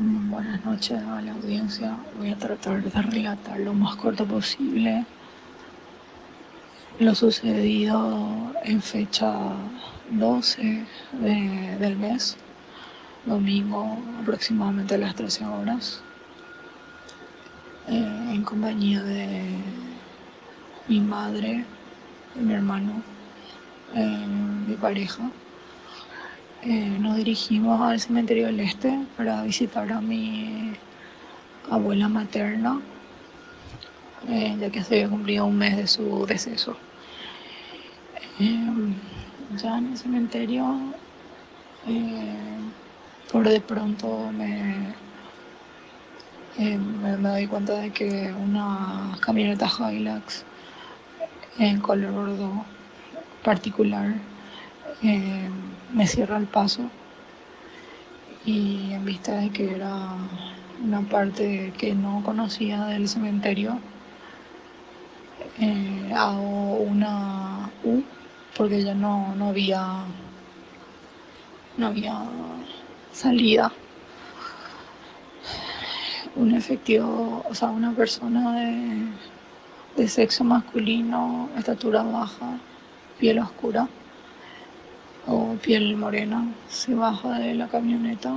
[0.00, 1.96] Buenas noches a la audiencia.
[2.16, 5.04] Voy a tratar de relatar lo más corto posible
[7.00, 9.32] lo sucedido en fecha
[10.10, 12.36] 12 de- del mes,
[13.26, 16.00] domingo aproximadamente a las 13 horas,
[17.88, 19.58] eh, en compañía de
[20.86, 21.64] mi madre,
[22.36, 23.02] mi hermano,
[23.94, 24.26] eh,
[24.68, 25.28] mi pareja.
[26.70, 30.74] Eh, nos dirigimos al cementerio del Este para visitar a mi
[31.70, 32.78] abuela materna,
[34.28, 36.76] eh, ya que se había cumplido un mes de su deceso.
[38.38, 38.68] Eh,
[39.56, 40.78] ya en el cementerio,
[43.32, 44.92] por de pronto me,
[46.58, 50.44] me, doy cuenta de que una camioneta Hilux
[51.58, 52.36] en color
[53.42, 54.16] particular
[55.02, 56.90] me cierra el paso
[58.44, 60.16] y en vista de que era
[60.82, 63.78] una parte que no conocía del cementerio,
[65.60, 68.02] eh, hago una U
[68.56, 70.04] porque ya no, no había
[71.76, 72.22] no había
[73.12, 73.72] salida.
[76.34, 79.02] Un efectivo, o sea, una persona de,
[79.96, 82.58] de sexo masculino, estatura baja,
[83.18, 83.88] piel oscura
[85.48, 88.32] o piel morena, se baja de la camioneta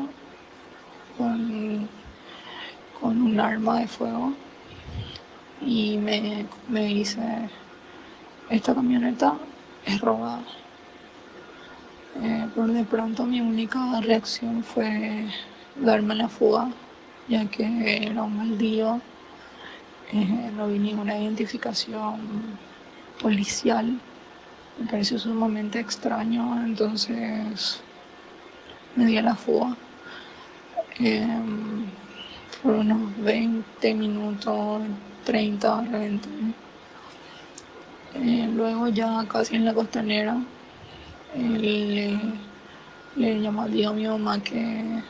[1.17, 1.87] con,
[2.99, 4.33] con un arma de fuego
[5.61, 7.21] y me, me dice,
[8.49, 9.35] esta camioneta
[9.85, 10.41] es robada.
[12.21, 15.27] Eh, por de pronto mi única reacción fue
[15.75, 16.69] darme la fuga,
[17.27, 18.99] ya que era un mal día,
[20.11, 22.19] eh, no vi ninguna identificación
[23.21, 23.99] policial,
[24.79, 27.81] me pareció sumamente extraño, entonces
[28.95, 29.75] me di a la fuga.
[30.99, 31.25] Eh,
[32.61, 34.81] por unos 20 minutos,
[35.25, 36.29] 30 realmente.
[38.13, 40.37] Eh, luego ya casi en la costanera
[41.33, 42.19] eh,
[43.15, 45.01] le, le llamó a mi mamá que,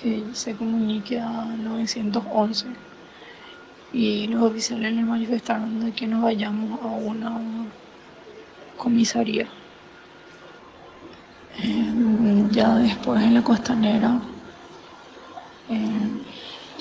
[0.00, 2.66] que se comunique a 911
[3.92, 7.38] y los oficiales le manifestaron de que nos vayamos a una
[8.82, 9.46] comisaría.
[11.62, 14.18] Eh, ya después en la costanera
[15.68, 16.08] eh,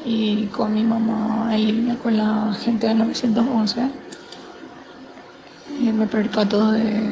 [0.06, 3.92] y con mi mamá en línea con la gente de 911 eh,
[5.94, 7.12] me percato de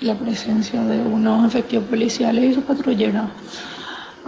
[0.00, 3.28] la presencia de unos efectivos policiales y su patrullera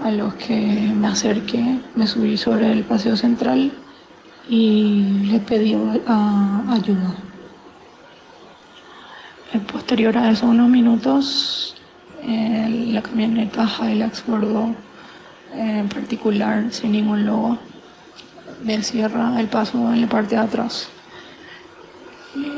[0.03, 0.57] a los que
[1.01, 3.73] me acerqué, me subí sobre el paseo central
[4.49, 7.32] y les pedí ayuda.
[9.53, 11.75] Eh, Posterior a eso, unos minutos,
[12.23, 14.75] eh, la camioneta Hilux Bordeaux
[15.55, 17.59] eh, en particular, sin ningún logo,
[18.65, 20.89] me cierra el paso en la parte de atrás.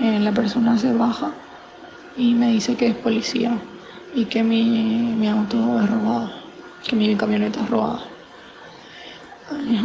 [0.01, 1.33] La persona se baja
[2.17, 3.59] y me dice que es policía
[4.15, 6.31] y que mi, mi auto es robado,
[6.87, 8.01] que mi camioneta es robada.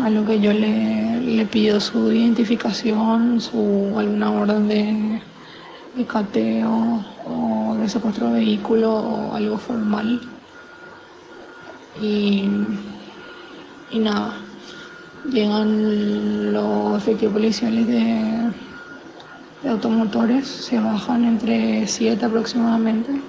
[0.03, 5.21] A lo que yo le, le pido su identificación, su alguna orden de,
[5.95, 10.21] de cateo o de secuestro de vehículo o algo formal.
[12.01, 12.49] Y,
[13.91, 14.35] y nada,
[15.29, 18.51] llegan los efectivos policiales de,
[19.63, 23.21] de automotores, se bajan entre siete aproximadamente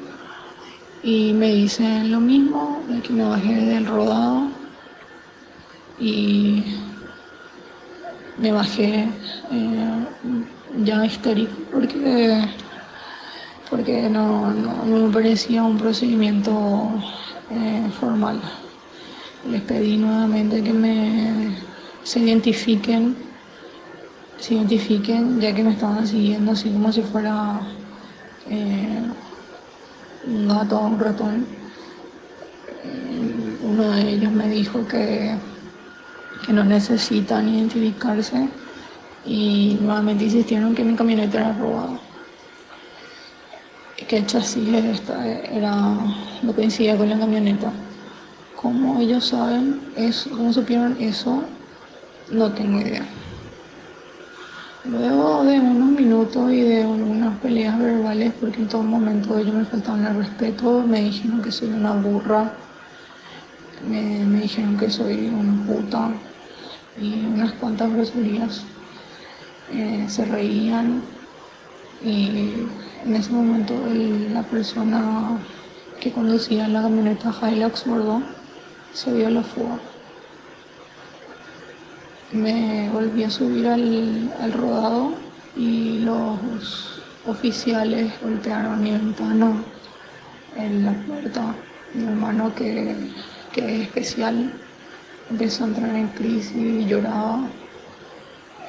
[1.03, 4.49] y me dicen lo mismo, de que me bajé del rodado
[5.99, 6.63] y
[8.41, 9.09] me bajé
[9.51, 10.05] eh,
[10.85, 12.43] ya histérico porque,
[13.69, 16.53] porque no, no- me parecía un procedimiento
[17.51, 18.41] eh, formal.
[19.45, 21.55] Les pedí nuevamente que me
[22.03, 23.17] se identifiquen,
[24.39, 27.61] se identifiquen ya que me estaban siguiendo así como si fuera
[28.47, 29.03] eh,
[30.27, 31.47] un gato o un ratón.
[32.85, 35.37] Eh, Uno de ellos me dijo que,
[36.45, 38.49] que no necesitan identificarse
[39.25, 41.99] y nuevamente insistieron que mi camioneta era robada.
[44.09, 44.67] Que el chasis
[45.53, 45.95] era,
[46.43, 47.71] no coincidía con la camioneta.
[48.57, 51.45] Como ellos saben, eso, cómo supieron eso,
[52.33, 53.05] no tengo idea.
[54.85, 59.65] Luego de unos minutos y de unas peleas verbales, porque en todo momento ellos me
[59.65, 62.53] faltaban el respeto, me dijeron que soy una burra,
[63.89, 66.11] me, me dijeron que soy una puta
[66.99, 68.65] y unas cuantas groserías.
[69.73, 71.03] Eh, se reían
[72.03, 72.67] y
[73.05, 73.75] en ese momento
[74.33, 75.39] la persona
[76.01, 78.25] que conducía la camioneta Hilux Bordeaux
[78.93, 79.79] se dio a la fuga.
[82.33, 85.13] me volví a subir al, al rodado
[85.57, 89.53] y los oficiales golpearon mi ventana
[90.57, 91.55] en la puerta.
[91.95, 92.97] Mi hermano que,
[93.53, 94.53] que es especial
[95.31, 97.49] empezó a entrar en crisis y lloraba.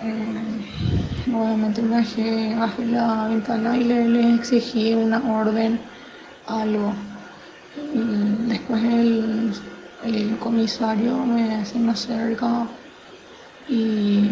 [0.03, 5.79] Eh, nuevamente me bajé, bajé la ventana y le, le, exigí una orden,
[6.47, 6.93] algo.
[7.93, 9.53] Y después el,
[10.03, 12.67] el comisario me, se me acerca
[13.67, 14.31] y,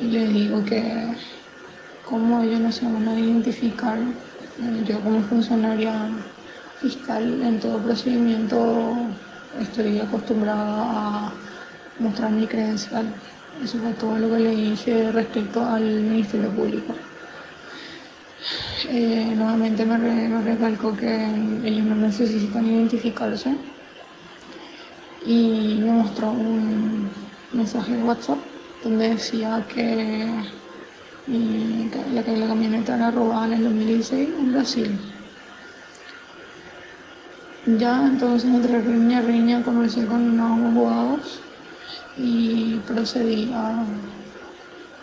[0.00, 1.14] y le digo que
[2.08, 6.10] como ellos no se van a identificar, eh, yo como funcionaria
[6.80, 8.96] fiscal en todo procedimiento
[9.60, 11.32] estoy acostumbrada a
[11.98, 13.06] mostrar mi credencial.
[13.62, 16.94] Eso fue todo lo que le dije respecto al Ministerio Público.
[18.88, 21.14] Eh, nuevamente me, re, me recalco que
[21.64, 23.54] ellos no necesitan identificarse
[25.24, 27.08] y me mostró un
[27.52, 28.38] mensaje de WhatsApp
[28.82, 30.28] donde decía que
[31.28, 34.98] y la, la camioneta era robada en el 2016 en Brasil.
[37.78, 41.40] Ya entonces entre riña riña conversé con unos abogados
[42.16, 43.84] y procedí a,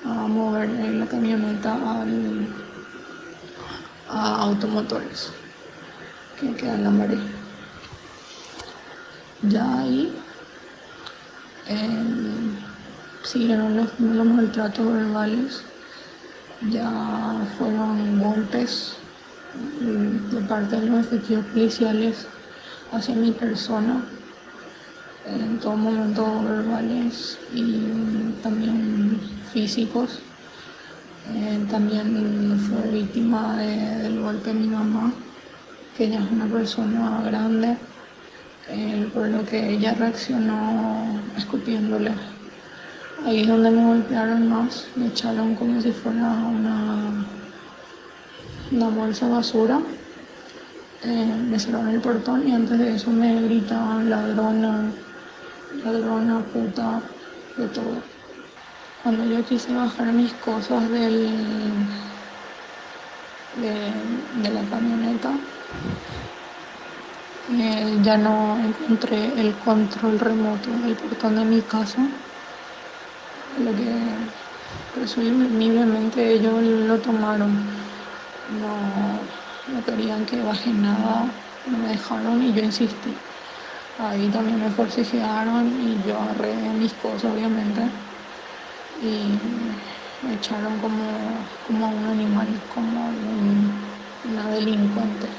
[0.06, 2.48] a mover la camioneta al,
[4.10, 5.32] a automotores
[6.40, 7.20] que queda en la marea.
[9.44, 10.14] Ya ahí
[11.68, 12.04] eh,
[13.24, 15.64] siguieron los, los maltratos verbales
[16.68, 18.94] ya fueron golpes
[19.80, 22.28] mm, de parte de los efectivos policiales
[22.92, 24.04] hacia mi persona,
[25.36, 29.20] en todo momento verbales y también
[29.52, 30.20] físicos.
[31.34, 35.14] Eh, también fue víctima de, del golpe de mi mamá,
[35.96, 37.78] que ella es una persona grande,
[38.70, 42.12] eh, por lo que ella reaccionó escupiéndole
[43.26, 47.26] Ahí es donde me golpearon más, me echaron como si fuera una,
[48.72, 49.82] una bolsa de basura.
[51.04, 54.92] Eh, me cerraron el portón y antes de eso me gritaban ladrona,
[55.72, 57.02] ladrona, puta,
[57.58, 58.04] de todo.
[59.04, 61.88] Cuando yo quise bajar mis cosas del,
[63.56, 65.34] de, la camioneta,
[67.50, 72.08] eh, ya no encontré el control remoto del portón de mi casa
[73.58, 74.18] lo que
[74.94, 77.68] presumiblemente ellos lo tomaron.
[78.50, 79.20] No,
[79.68, 81.32] no querían que baje nada,
[81.66, 83.18] no me dejaron y yo insistí.
[84.00, 87.92] Ahí también me forcejearon y yo agarré mis cosas, obviamente,
[89.02, 89.40] y
[90.22, 95.30] me echaron como, como un animal, como un, una delincuente.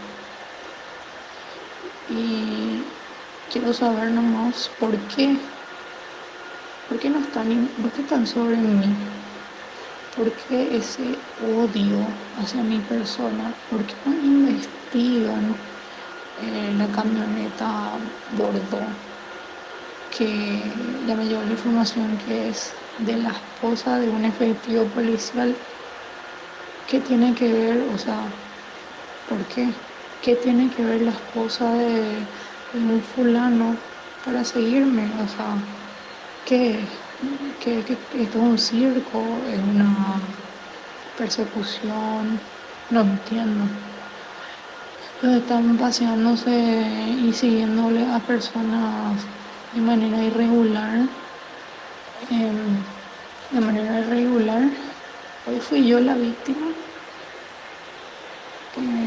[2.07, 2.85] Y
[3.49, 5.39] quiero saber nomás por qué
[6.87, 8.97] ¿Por qué no están, por qué están sobre mí?
[10.15, 13.55] ¿Por qué ese odio hacia mi persona?
[13.69, 15.57] ¿Por qué no investigan
[16.73, 18.97] la camioneta bordo?
[20.11, 20.75] Que
[21.07, 21.15] la
[21.45, 25.67] información que es de la esposa de un efectivo policial.
[26.87, 27.83] ¿Qué tiene que ver?
[27.83, 28.35] O sea,
[29.27, 29.87] ¿por qué?
[30.21, 32.31] ¿Qué tiene que ver la esposa de,
[32.73, 33.85] de un fulano
[34.23, 35.15] para seguirme?
[35.17, 35.65] O sea,
[36.45, 36.89] que,
[37.61, 40.37] que, que esto es un circo, es una
[41.15, 42.43] persecución,
[42.91, 43.71] no entiendo.
[45.21, 46.51] Pero están paseándose
[47.19, 49.27] y siguiéndole a personas
[49.73, 51.09] de manera irregular.
[52.31, 52.53] Eh,
[53.51, 54.71] de manera irregular.
[55.47, 56.73] Hoy fui yo la víctima.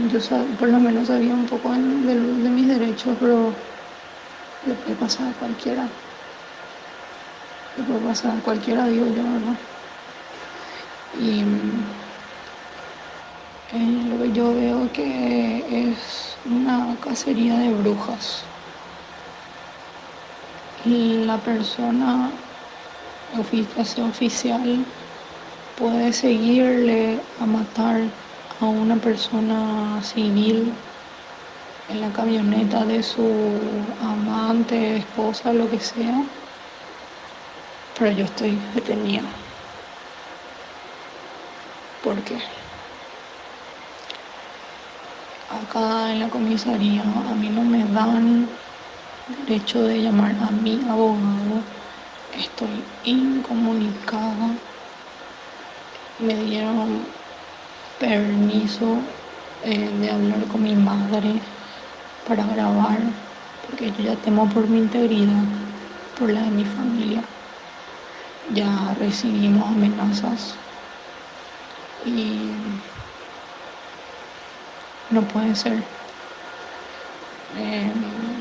[0.08, 0.20] yo
[0.60, 3.56] por lo menos sabía un poco de, mis derechos, pero
[4.66, 5.90] le puede pasar a cualquiera
[7.76, 9.58] que puede pasar cualquiera, digo yo, ¿verdad?
[11.18, 11.44] Y
[13.74, 18.44] eh, lo que yo veo que es una cacería de brujas.
[20.86, 22.32] La persona
[23.36, 24.86] oficial
[25.76, 28.10] puede seguirle a matar
[28.60, 30.74] a una persona civil
[31.88, 36.24] en la camioneta de su amante, esposa, lo que sea
[37.94, 39.24] pero yo estoy detenida.
[42.02, 42.38] ¿Por qué?
[45.60, 48.50] Acá en la comisaría a mí no me dan
[49.28, 51.64] derecho de llamar a mi abogado.
[52.32, 54.58] Estoy incomunicada.
[56.20, 57.08] Me dieron
[58.00, 59.00] permiso
[59.62, 61.42] eh, de hablar con mi madre
[62.26, 63.00] para grabar,
[63.62, 65.46] porque yo ya temo por mi integridad,
[66.16, 67.24] por la de mi familia
[68.50, 70.60] ya recibimos amenazas
[72.06, 72.73] y
[75.14, 75.98] no puede ser.
[77.54, 78.33] Em,